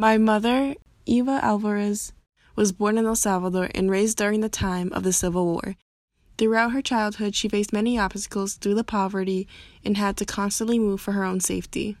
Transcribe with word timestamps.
My 0.00 0.18
mother, 0.18 0.74
Eva 1.06 1.38
Alvarez, 1.40 2.12
was 2.56 2.72
born 2.72 2.98
in 2.98 3.06
El 3.06 3.14
Salvador 3.14 3.70
and 3.76 3.88
raised 3.88 4.18
during 4.18 4.40
the 4.40 4.48
time 4.48 4.92
of 4.92 5.04
the 5.04 5.12
Civil 5.12 5.46
War. 5.46 5.76
Throughout 6.36 6.72
her 6.72 6.82
childhood, 6.82 7.36
she 7.36 7.48
faced 7.48 7.72
many 7.72 7.96
obstacles 7.96 8.56
due 8.56 8.74
to 8.74 8.82
poverty 8.82 9.46
and 9.84 9.96
had 9.96 10.16
to 10.16 10.24
constantly 10.24 10.80
move 10.80 11.00
for 11.00 11.12
her 11.12 11.22
own 11.22 11.38
safety. 11.38 11.96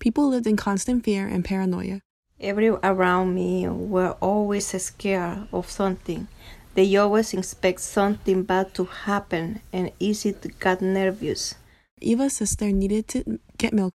People 0.00 0.30
lived 0.30 0.48
in 0.48 0.56
constant 0.56 1.04
fear 1.04 1.28
and 1.28 1.44
paranoia. 1.44 2.00
Everyone 2.40 2.80
around 2.82 3.36
me 3.36 3.68
were 3.68 4.16
always 4.20 4.66
scared 4.82 5.46
of 5.52 5.70
something. 5.70 6.26
They 6.74 6.96
always 6.96 7.32
expect 7.34 7.82
something 7.82 8.42
bad 8.42 8.74
to 8.74 8.84
happen 8.86 9.60
and 9.72 9.92
easy 10.00 10.32
to 10.32 10.48
get 10.48 10.82
nervous. 10.82 11.54
Eva's 12.00 12.32
sister 12.32 12.72
needed 12.72 13.06
to 13.08 13.38
get 13.58 13.72
milk. 13.72 13.94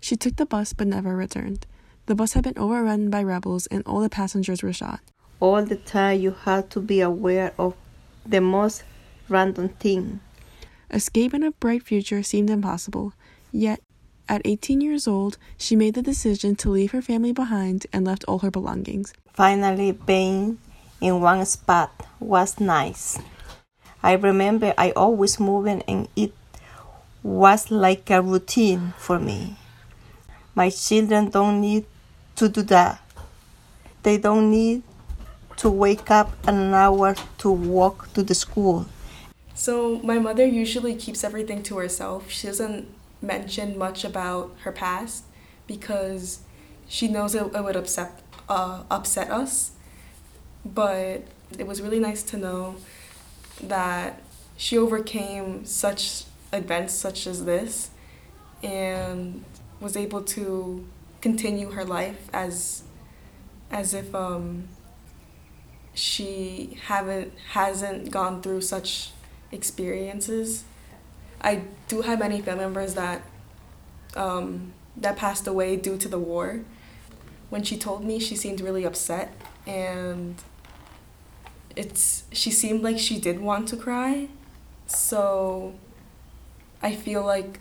She 0.00 0.16
took 0.16 0.36
the 0.36 0.46
bus 0.46 0.72
but 0.72 0.86
never 0.86 1.14
returned. 1.14 1.66
The 2.06 2.14
bus 2.14 2.32
had 2.32 2.44
been 2.44 2.58
overrun 2.58 3.10
by 3.10 3.22
rebels 3.22 3.66
and 3.66 3.82
all 3.86 4.00
the 4.00 4.10
passengers 4.10 4.62
were 4.62 4.72
shot. 4.72 5.00
All 5.38 5.64
the 5.64 5.76
time 5.76 6.20
you 6.20 6.32
had 6.32 6.70
to 6.70 6.80
be 6.80 7.00
aware 7.00 7.52
of 7.58 7.74
the 8.26 8.40
most 8.40 8.82
random 9.28 9.68
thing. 9.68 10.20
Escape 10.90 11.32
and 11.32 11.44
a 11.44 11.52
bright 11.52 11.82
future 11.82 12.22
seemed 12.22 12.50
impossible. 12.50 13.12
Yet, 13.50 13.80
at 14.28 14.42
18 14.44 14.80
years 14.80 15.08
old, 15.08 15.38
she 15.56 15.76
made 15.76 15.94
the 15.94 16.02
decision 16.02 16.56
to 16.56 16.70
leave 16.70 16.92
her 16.92 17.02
family 17.02 17.32
behind 17.32 17.86
and 17.92 18.04
left 18.04 18.24
all 18.28 18.40
her 18.40 18.50
belongings. 18.50 19.12
Finally, 19.32 19.92
being 19.92 20.58
in 21.00 21.20
one 21.20 21.44
spot 21.46 22.06
was 22.20 22.60
nice. 22.60 23.18
I 24.02 24.14
remember 24.14 24.74
I 24.76 24.90
always 24.92 25.38
moving 25.38 25.82
and 25.86 26.08
it 26.16 26.32
was 27.22 27.70
like 27.70 28.10
a 28.10 28.20
routine 28.20 28.94
for 28.98 29.18
me. 29.18 29.56
My 30.54 30.70
children 30.70 31.30
don't 31.30 31.60
need 31.60 31.86
to 32.36 32.48
do 32.48 32.62
that. 32.62 33.00
They 34.02 34.18
don't 34.18 34.50
need 34.50 34.82
to 35.56 35.70
wake 35.70 36.10
up 36.10 36.32
an 36.46 36.74
hour 36.74 37.14
to 37.38 37.50
walk 37.50 38.12
to 38.14 38.22
the 38.22 38.34
school. 38.34 38.86
So, 39.54 39.98
my 40.02 40.18
mother 40.18 40.44
usually 40.46 40.94
keeps 40.94 41.24
everything 41.24 41.62
to 41.64 41.78
herself. 41.78 42.30
She 42.30 42.46
doesn't 42.46 42.88
mention 43.20 43.78
much 43.78 44.04
about 44.04 44.54
her 44.62 44.72
past 44.72 45.24
because 45.66 46.40
she 46.88 47.08
knows 47.08 47.34
it, 47.34 47.44
it 47.54 47.64
would 47.64 47.76
upset, 47.76 48.20
uh, 48.48 48.82
upset 48.90 49.30
us. 49.30 49.72
But 50.64 51.22
it 51.58 51.66
was 51.66 51.80
really 51.80 52.00
nice 52.00 52.22
to 52.24 52.36
know 52.36 52.76
that 53.62 54.20
she 54.56 54.76
overcame 54.76 55.64
such 55.64 56.24
events 56.52 56.94
such 56.94 57.26
as 57.26 57.44
this 57.44 57.90
and 58.62 59.44
was 59.82 59.96
able 59.96 60.22
to 60.22 60.86
continue 61.20 61.70
her 61.70 61.84
life 61.84 62.28
as 62.32 62.84
as 63.70 63.94
if 63.94 64.14
um, 64.14 64.68
she 65.94 66.78
haven't 66.86 67.32
hasn't 67.50 68.10
gone 68.10 68.40
through 68.42 68.60
such 68.60 69.10
experiences. 69.50 70.64
I 71.40 71.62
do 71.88 72.02
have 72.02 72.20
many 72.20 72.40
family 72.40 72.64
members 72.64 72.94
that 72.94 73.22
um, 74.16 74.72
that 74.96 75.16
passed 75.16 75.46
away 75.46 75.76
due 75.76 75.96
to 75.98 76.08
the 76.08 76.18
war. 76.18 76.60
When 77.50 77.62
she 77.62 77.76
told 77.76 78.04
me, 78.04 78.18
she 78.18 78.36
seemed 78.36 78.60
really 78.60 78.84
upset, 78.84 79.34
and 79.66 80.36
it's 81.76 82.24
she 82.32 82.50
seemed 82.50 82.82
like 82.82 82.98
she 82.98 83.18
did 83.18 83.40
want 83.40 83.68
to 83.68 83.76
cry. 83.76 84.28
So 84.86 85.74
I 86.82 86.94
feel 86.94 87.24
like 87.24 87.58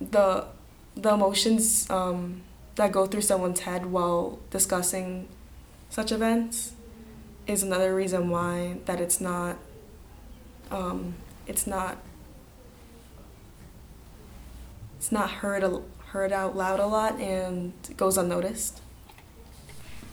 the 0.00 0.46
the 1.00 1.14
emotions 1.14 1.88
um, 1.90 2.42
that 2.76 2.92
go 2.92 3.06
through 3.06 3.22
someone's 3.22 3.60
head 3.60 3.86
while 3.86 4.38
discussing 4.50 5.28
such 5.88 6.12
events 6.12 6.72
is 7.46 7.62
another 7.62 7.94
reason 7.94 8.30
why 8.30 8.76
that 8.84 9.00
it's 9.00 9.20
not 9.20 9.56
um, 10.70 11.14
it's 11.46 11.66
not 11.66 11.98
it's 14.98 15.10
not 15.10 15.30
heard 15.30 15.64
heard 16.08 16.32
out 16.32 16.56
loud 16.56 16.80
a 16.80 16.86
lot 16.86 17.18
and 17.18 17.72
goes 17.96 18.16
unnoticed. 18.16 18.80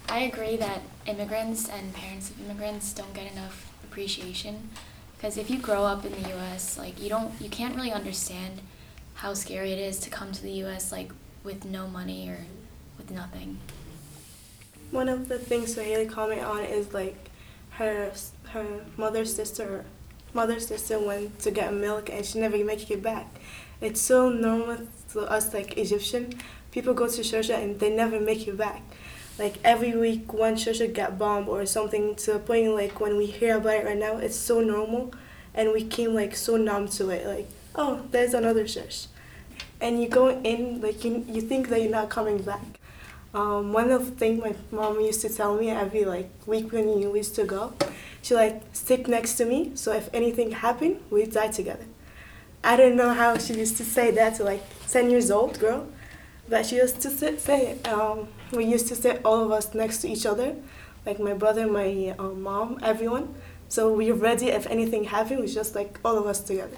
I 0.09 0.19
agree 0.19 0.55
that 0.57 0.81
immigrants 1.05 1.67
and 1.67 1.93
parents 1.93 2.29
of 2.29 2.39
immigrants 2.39 2.93
don't 2.93 3.13
get 3.13 3.31
enough 3.31 3.71
appreciation 3.83 4.69
because 5.15 5.37
if 5.37 5.49
you 5.49 5.57
grow 5.59 5.83
up 5.83 6.05
in 6.05 6.11
the 6.21 6.29
US, 6.37 6.77
like 6.77 7.01
you 7.01 7.09
don't 7.09 7.33
you 7.41 7.49
can't 7.49 7.75
really 7.75 7.91
understand 7.91 8.61
how 9.17 9.33
scary 9.33 9.72
it 9.72 9.79
is 9.79 10.00
to 10.00 10.09
come 10.11 10.31
to 10.31 10.44
the 10.44 10.51
US 10.63 10.91
like 10.91 11.11
with 11.44 11.66
no 11.66 11.88
money 11.88 12.29
or 12.29 12.45
with 12.97 13.09
nothing. 13.09 13.57
One 14.91 15.09
of 15.09 15.28
the 15.28 15.39
things 15.39 15.75
Haley 15.75 16.05
comment 16.05 16.44
on 16.44 16.61
is 16.61 16.94
like 16.94 17.29
her 17.72 18.11
her 18.50 18.66
mother's 18.95 19.35
sister 19.35 19.85
mother's 20.33 20.67
sister 20.67 21.00
went 21.00 21.39
to 21.39 21.51
get 21.51 21.73
milk 21.73 22.09
and 22.11 22.23
she 22.25 22.39
never 22.39 22.63
make 22.63 22.89
it 22.91 23.01
back. 23.01 23.27
It's 23.81 24.01
so 24.01 24.29
normal 24.29 24.88
to 25.13 25.22
us 25.22 25.51
like 25.53 25.77
Egyptian. 25.77 26.33
People 26.72 26.94
go 26.94 27.07
to 27.07 27.23
church 27.23 27.50
and 27.50 27.79
they 27.79 27.89
never 27.89 28.19
make 28.19 28.47
it 28.47 28.56
back. 28.56 28.83
Like 29.39 29.56
every 29.63 29.95
week 29.95 30.31
one 30.31 30.57
church 30.57 30.79
get 30.94 31.17
bombed 31.17 31.47
or 31.47 31.66
something 31.66 32.16
to 32.17 32.35
a 32.35 32.39
point 32.39 32.73
like 32.75 33.00
when 33.00 33.17
we 33.17 33.25
hear 33.25 33.57
about 33.57 33.73
it 33.73 33.85
right 33.85 33.97
now, 33.97 34.17
it's 34.17 34.35
so 34.35 34.61
normal 34.61 35.11
and 35.56 35.73
we 35.73 35.83
came 35.83 36.13
like 36.13 36.35
so 36.35 36.56
numb 36.56 36.88
to 36.89 37.09
it. 37.09 37.25
Like, 37.25 37.50
oh, 37.77 38.01
there's 38.11 38.33
another 38.33 38.65
church. 38.65 39.07
And 39.79 40.01
you 40.01 40.09
go 40.09 40.29
in 40.29 40.81
like 40.81 41.03
you, 41.03 41.23
you 41.27 41.41
think 41.41 41.69
that 41.69 41.81
you're 41.81 41.91
not 41.91 42.09
coming 42.09 42.39
back. 42.39 42.61
Um, 43.33 43.73
one 43.73 43.91
of 43.91 44.05
the 44.05 44.11
things 44.11 44.41
my 44.41 44.55
mom 44.71 44.99
used 44.99 45.21
to 45.21 45.29
tell 45.29 45.55
me 45.55 45.69
every 45.69 46.05
like 46.05 46.29
week 46.47 46.71
when 46.71 46.99
you 46.99 47.15
used 47.15 47.35
to 47.35 47.43
go, 47.43 47.73
she 48.23 48.33
like 48.33 48.63
stick 48.73 49.07
next 49.07 49.35
to 49.35 49.45
me. 49.45 49.71
So 49.75 49.93
if 49.93 50.09
anything 50.13 50.51
happened, 50.51 51.01
we'd 51.11 51.31
die 51.31 51.49
together. 51.49 51.85
I 52.63 52.75
don't 52.75 52.95
know 52.95 53.13
how 53.13 53.38
she 53.38 53.53
used 53.53 53.77
to 53.77 53.85
say 53.85 54.09
that 54.11 54.35
to 54.35 54.44
like 54.44 54.63
ten 54.89 55.11
years 55.11 55.29
old 55.29 55.59
girl, 55.59 55.88
but 56.49 56.65
she 56.65 56.77
used 56.77 57.01
to 57.01 57.11
say 57.11 57.67
it. 57.67 57.88
Um, 57.88 58.27
we 58.51 58.65
used 58.65 58.88
to 58.88 58.95
sit 58.95 59.21
all 59.23 59.44
of 59.44 59.51
us 59.51 59.73
next 59.75 59.99
to 59.99 60.09
each 60.09 60.25
other, 60.25 60.55
like 61.05 61.19
my 61.19 61.33
brother, 61.33 61.67
my 61.67 62.15
uh, 62.17 62.29
mom, 62.29 62.79
everyone. 62.81 63.35
So 63.69 63.94
we're 63.94 64.15
ready 64.15 64.47
if 64.47 64.65
anything 64.67 65.03
happened. 65.03 65.41
We 65.41 65.47
just 65.47 65.75
like 65.75 65.99
all 66.03 66.17
of 66.17 66.25
us 66.25 66.39
together. 66.39 66.77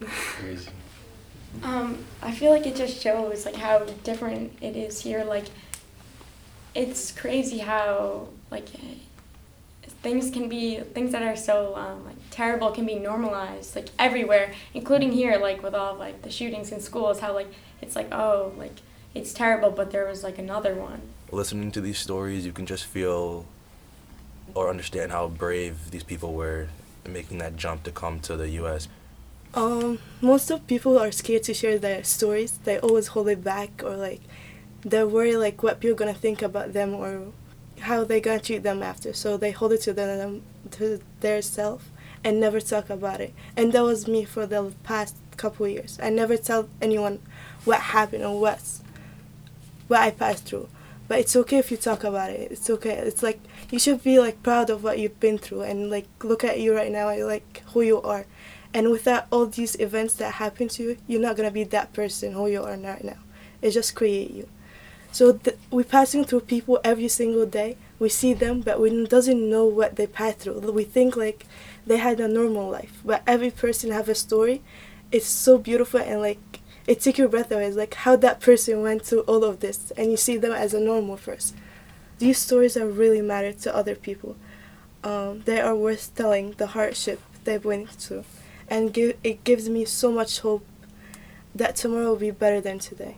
Crazy. 0.00 0.70
Um, 1.62 2.04
I 2.22 2.32
feel 2.32 2.50
like 2.50 2.66
it 2.66 2.76
just 2.76 3.00
shows 3.00 3.46
like 3.46 3.56
how 3.56 3.84
different 4.04 4.52
it 4.60 4.76
is 4.76 5.00
here. 5.00 5.24
Like, 5.24 5.46
it's 6.74 7.12
crazy 7.12 7.58
how 7.58 8.28
like 8.50 8.66
things 10.02 10.30
can 10.30 10.48
be 10.48 10.78
things 10.78 11.12
that 11.12 11.22
are 11.22 11.36
so 11.36 11.74
um, 11.74 12.04
like 12.04 12.16
terrible 12.30 12.70
can 12.70 12.86
be 12.86 12.96
normalized 12.96 13.74
like 13.74 13.88
everywhere, 13.98 14.52
including 14.74 15.12
here. 15.12 15.38
Like 15.38 15.62
with 15.62 15.74
all 15.74 15.94
like 15.94 16.22
the 16.22 16.30
shootings 16.30 16.70
in 16.72 16.80
schools, 16.80 17.20
how 17.20 17.32
like 17.32 17.48
it's 17.80 17.96
like 17.96 18.12
oh 18.12 18.52
like 18.56 18.76
it's 19.14 19.32
terrible, 19.32 19.70
but 19.70 19.90
there 19.90 20.06
was 20.06 20.22
like 20.22 20.38
another 20.38 20.74
one. 20.74 21.00
Listening 21.32 21.72
to 21.72 21.80
these 21.80 21.98
stories, 21.98 22.44
you 22.44 22.52
can 22.52 22.66
just 22.66 22.84
feel 22.84 23.46
or 24.54 24.70
understand 24.70 25.10
how 25.10 25.28
brave 25.28 25.90
these 25.90 26.04
people 26.04 26.34
were 26.34 26.68
making 27.06 27.38
that 27.38 27.56
jump 27.56 27.82
to 27.84 27.90
come 27.90 28.20
to 28.20 28.36
the 28.36 28.48
U.S. 28.50 28.88
Um, 29.56 29.98
most 30.20 30.50
of 30.50 30.66
people 30.66 30.98
are 30.98 31.10
scared 31.10 31.44
to 31.44 31.54
share 31.54 31.78
their 31.78 32.04
stories. 32.04 32.58
They 32.64 32.78
always 32.78 33.08
hold 33.08 33.28
it 33.28 33.42
back, 33.42 33.82
or 33.82 33.96
like 33.96 34.20
they're 34.82 35.08
worried 35.08 35.38
like 35.38 35.62
what 35.62 35.80
people 35.80 35.96
gonna 35.96 36.12
think 36.12 36.42
about 36.42 36.74
them 36.74 36.94
or 36.94 37.32
how 37.80 38.04
they 38.04 38.20
gonna 38.20 38.38
treat 38.38 38.62
them 38.62 38.82
after. 38.82 39.14
So 39.14 39.38
they 39.38 39.52
hold 39.52 39.72
it 39.72 39.80
to 39.82 39.94
them 39.94 40.42
to 40.72 41.00
their 41.20 41.40
self 41.40 41.90
and 42.22 42.38
never 42.38 42.60
talk 42.60 42.90
about 42.90 43.20
it. 43.20 43.32
And 43.56 43.72
that 43.72 43.82
was 43.82 44.06
me 44.06 44.24
for 44.24 44.44
the 44.46 44.74
past 44.82 45.16
couple 45.38 45.66
years. 45.66 45.98
I 46.02 46.10
never 46.10 46.36
tell 46.36 46.68
anyone 46.82 47.20
what 47.64 47.80
happened 47.80 48.24
or 48.24 48.38
what's 48.38 48.82
what 49.88 50.00
I 50.00 50.10
passed 50.10 50.44
through. 50.44 50.68
But 51.08 51.20
it's 51.20 51.36
okay 51.36 51.58
if 51.58 51.70
you 51.70 51.76
talk 51.76 52.04
about 52.04 52.30
it. 52.30 52.50
It's 52.50 52.68
okay. 52.68 52.94
It's 52.94 53.22
like 53.22 53.40
you 53.70 53.78
should 53.78 54.02
be 54.02 54.18
like 54.18 54.42
proud 54.42 54.70
of 54.70 54.82
what 54.82 54.98
you've 54.98 55.20
been 55.20 55.38
through 55.38 55.62
and 55.62 55.90
like 55.90 56.06
look 56.22 56.42
at 56.44 56.60
you 56.60 56.74
right 56.74 56.90
now 56.90 57.06
like 57.24 57.62
who 57.72 57.82
you 57.82 58.02
are. 58.02 58.26
And 58.74 58.90
without 58.90 59.26
all 59.30 59.46
these 59.46 59.74
events 59.76 60.14
that 60.14 60.34
happen 60.34 60.68
to 60.68 60.82
you, 60.82 60.96
you're 61.06 61.20
not 61.20 61.36
gonna 61.36 61.50
be 61.50 61.64
that 61.64 61.92
person 61.92 62.32
who 62.32 62.48
you 62.48 62.62
are 62.62 62.76
right 62.76 63.04
now. 63.04 63.18
It 63.62 63.70
just 63.70 63.94
create 63.94 64.32
you. 64.32 64.48
So 65.12 65.32
th- 65.32 65.56
we're 65.70 65.84
passing 65.84 66.24
through 66.24 66.40
people 66.40 66.78
every 66.84 67.08
single 67.08 67.46
day. 67.46 67.78
We 67.98 68.10
see 68.10 68.34
them, 68.34 68.60
but 68.60 68.80
we 68.80 69.06
doesn't 69.06 69.48
know 69.50 69.64
what 69.64 69.96
they 69.96 70.06
pass 70.06 70.34
through. 70.34 70.60
We 70.72 70.84
think 70.84 71.16
like 71.16 71.46
they 71.86 71.96
had 71.96 72.20
a 72.20 72.28
normal 72.28 72.68
life, 72.68 73.00
but 73.04 73.22
every 73.26 73.50
person 73.50 73.90
have 73.92 74.10
a 74.10 74.14
story. 74.14 74.62
It's 75.10 75.26
so 75.26 75.56
beautiful 75.56 76.00
and 76.00 76.20
like 76.20 76.55
it 76.86 77.00
took 77.00 77.18
your 77.18 77.28
breath 77.28 77.50
away. 77.50 77.66
It's 77.66 77.76
like 77.76 77.94
how 77.94 78.16
that 78.16 78.40
person 78.40 78.82
went 78.82 79.02
through 79.02 79.20
all 79.22 79.44
of 79.44 79.60
this, 79.60 79.92
and 79.96 80.10
you 80.10 80.16
see 80.16 80.36
them 80.36 80.52
as 80.52 80.74
a 80.74 80.80
normal 80.80 81.16
person. 81.16 81.56
These 82.18 82.38
stories 82.38 82.76
are 82.76 82.88
really 82.88 83.20
matter 83.20 83.52
to 83.52 83.76
other 83.76 83.94
people. 83.94 84.36
Um, 85.04 85.42
they 85.44 85.60
are 85.60 85.76
worth 85.76 86.14
telling 86.14 86.52
the 86.52 86.68
hardship 86.68 87.20
they've 87.44 87.64
went 87.64 87.90
through, 87.90 88.24
and 88.68 88.92
give, 88.92 89.16
it 89.22 89.44
gives 89.44 89.68
me 89.68 89.84
so 89.84 90.10
much 90.10 90.40
hope 90.40 90.64
that 91.54 91.76
tomorrow 91.76 92.10
will 92.10 92.16
be 92.16 92.30
better 92.30 92.60
than 92.60 92.78
today. 92.78 93.16